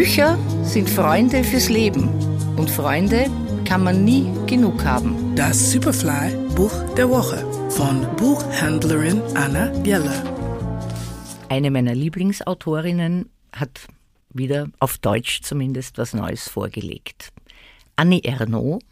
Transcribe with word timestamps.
Bücher 0.00 0.38
sind 0.64 0.88
Freunde 0.88 1.44
fürs 1.44 1.68
Leben 1.68 2.08
und 2.56 2.70
Freunde 2.70 3.26
kann 3.66 3.84
man 3.84 4.02
nie 4.02 4.32
genug 4.46 4.82
haben. 4.82 5.36
Das 5.36 5.72
Superfly 5.72 6.34
Buch 6.54 6.72
der 6.94 7.10
Woche 7.10 7.44
von 7.70 8.06
Buchhändlerin 8.16 9.20
Anna 9.34 9.66
Geller. 9.82 10.24
Eine 11.50 11.70
meiner 11.70 11.94
Lieblingsautorinnen 11.94 13.28
hat 13.52 13.88
wieder 14.30 14.70
auf 14.78 14.96
Deutsch 14.96 15.42
zumindest 15.42 15.98
was 15.98 16.14
Neues 16.14 16.48
vorgelegt. 16.48 17.30
Annie 17.96 18.24
Ernaux, 18.24 18.82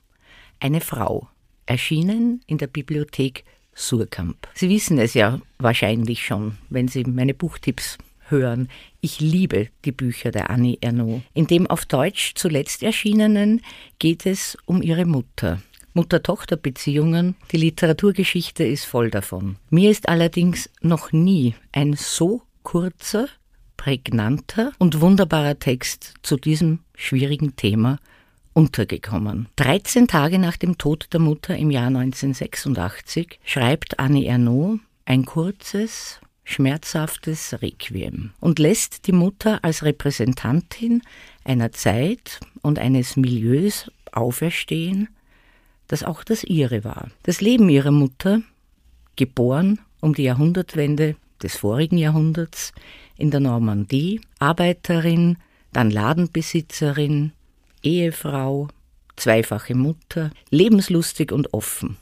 eine 0.60 0.82
Frau, 0.82 1.26
erschienen 1.64 2.42
in 2.46 2.58
der 2.58 2.66
Bibliothek 2.66 3.44
Surkamp. 3.74 4.46
Sie 4.52 4.68
wissen 4.68 4.98
es 4.98 5.14
ja 5.14 5.40
wahrscheinlich 5.58 6.26
schon, 6.26 6.58
wenn 6.68 6.86
Sie 6.86 7.04
meine 7.04 7.32
Buchtipps 7.32 7.96
hören. 8.30 8.68
Ich 9.00 9.20
liebe 9.20 9.68
die 9.84 9.92
Bücher 9.92 10.30
der 10.30 10.50
Annie 10.50 10.78
Ernaux. 10.80 11.22
In 11.34 11.46
dem 11.46 11.66
auf 11.66 11.86
Deutsch 11.86 12.32
zuletzt 12.34 12.82
erschienenen 12.82 13.62
geht 13.98 14.26
es 14.26 14.56
um 14.66 14.82
ihre 14.82 15.04
Mutter. 15.04 15.60
Mutter-Tochter-Beziehungen, 15.94 17.34
die 17.50 17.56
Literaturgeschichte 17.56 18.64
ist 18.64 18.84
voll 18.84 19.10
davon. 19.10 19.56
Mir 19.70 19.90
ist 19.90 20.08
allerdings 20.08 20.70
noch 20.80 21.12
nie 21.12 21.54
ein 21.72 21.94
so 21.94 22.42
kurzer, 22.62 23.28
prägnanter 23.76 24.72
und 24.78 25.00
wunderbarer 25.00 25.58
Text 25.58 26.14
zu 26.22 26.36
diesem 26.36 26.80
schwierigen 26.94 27.56
Thema 27.56 27.98
untergekommen. 28.52 29.48
13 29.56 30.08
Tage 30.08 30.38
nach 30.38 30.56
dem 30.56 30.78
Tod 30.78 31.08
der 31.12 31.20
Mutter 31.20 31.56
im 31.56 31.70
Jahr 31.70 31.86
1986 31.86 33.40
schreibt 33.44 33.98
Annie 33.98 34.26
Ernaux 34.26 34.80
ein 35.04 35.24
kurzes, 35.24 36.20
schmerzhaftes 36.48 37.60
Requiem 37.60 38.30
und 38.40 38.58
lässt 38.58 39.06
die 39.06 39.12
Mutter 39.12 39.62
als 39.62 39.84
Repräsentantin 39.84 41.02
einer 41.44 41.72
Zeit 41.72 42.40
und 42.62 42.78
eines 42.78 43.16
Milieus 43.16 43.90
auferstehen, 44.12 45.08
das 45.88 46.02
auch 46.02 46.24
das 46.24 46.44
ihre 46.44 46.84
war. 46.84 47.10
Das 47.24 47.42
Leben 47.42 47.68
ihrer 47.68 47.90
Mutter, 47.90 48.40
geboren 49.16 49.78
um 50.00 50.14
die 50.14 50.22
Jahrhundertwende 50.22 51.16
des 51.42 51.58
vorigen 51.58 51.98
Jahrhunderts 51.98 52.72
in 53.16 53.30
der 53.30 53.40
Normandie, 53.40 54.20
Arbeiterin, 54.38 55.36
dann 55.72 55.90
Ladenbesitzerin, 55.90 57.32
Ehefrau, 57.82 58.68
zweifache 59.16 59.74
Mutter, 59.74 60.30
lebenslustig 60.50 61.30
und 61.30 61.52
offen. 61.52 61.98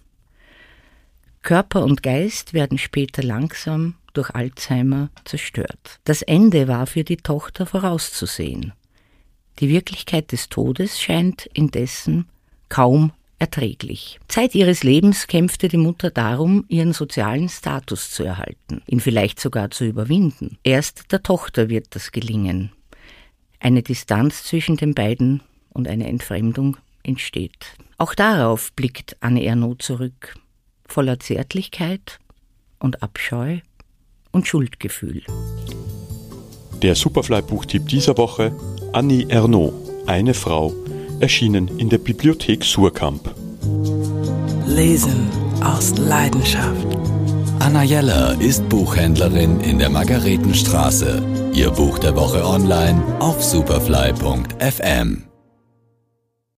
Körper 1.43 1.84
und 1.84 2.03
Geist 2.03 2.55
werden 2.55 2.78
später 2.78 3.23
langsam 3.23 3.95
durch 4.17 4.31
Alzheimer 4.31 5.11
zerstört. 5.25 6.00
Das 6.05 6.22
Ende 6.22 6.69
war 6.69 6.86
für 6.86 7.05
die 7.05 7.17
Tochter 7.17 7.67
vorauszusehen. 7.67 8.72
Die 9.59 9.69
Wirklichkeit 9.69 10.33
des 10.33 10.48
Todes 10.48 11.00
scheint 11.00 11.47
indessen 11.47 12.27
kaum 12.69 13.12
erträglich. 13.39 14.19
Zeit 14.28 14.55
ihres 14.55 14.83
Lebens 14.83 15.27
kämpfte 15.27 15.69
die 15.69 15.77
Mutter 15.77 16.11
darum, 16.11 16.64
ihren 16.69 16.92
sozialen 16.92 17.48
Status 17.48 18.11
zu 18.11 18.25
erhalten, 18.25 18.83
ihn 18.87 19.00
vielleicht 19.00 19.41
sogar 19.41 19.70
zu 19.70 19.84
überwinden. 19.84 20.59
Erst 20.62 21.12
der 21.12 21.22
Tochter 21.22 21.69
wird 21.69 21.94
das 21.94 22.12
gelingen. 22.12 22.72
Eine 23.61 23.83
Distanz 23.83 24.44
zwischen 24.44 24.77
den 24.77 24.94
beiden 24.94 25.42
und 25.70 25.89
eine 25.89 26.06
Entfremdung 26.06 26.77
entsteht. 27.03 27.77
Auch 27.98 28.14
darauf 28.14 28.72
blickt 28.72 29.17
Anne 29.20 29.44
Ernaux 29.44 29.84
zurück, 29.84 30.34
voller 30.87 31.19
Zärtlichkeit 31.19 32.19
und 32.78 33.03
Abscheu 33.03 33.59
und 34.37 34.47
Schuldgefühl. 34.47 35.23
Der 36.83 36.95
Superfly-Buchtipp 36.95 37.89
dieser 37.89 38.17
Woche: 38.17 38.53
Annie 38.93 39.27
Ernaux, 39.28 39.73
eine 40.06 40.34
Frau, 40.34 40.73
erschienen 41.20 41.78
in 41.78 41.89
der 41.89 41.98
Bibliothek 41.98 42.62
Surkamp. 42.62 43.34
Lesen 44.66 45.28
aus 45.65 45.97
Leidenschaft. 45.99 46.87
Anna 47.59 47.83
Jeller 47.83 48.41
ist 48.41 48.69
Buchhändlerin 48.69 49.61
in 49.61 49.78
der 49.78 49.88
Margaretenstraße. 49.88 51.50
Ihr 51.55 51.71
Buch 51.71 51.99
der 51.99 52.15
Woche 52.15 52.47
online 52.47 53.03
auf 53.19 53.43
superfly.fm. 53.43 55.27